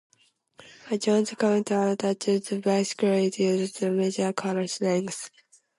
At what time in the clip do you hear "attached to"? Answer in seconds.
1.89-2.55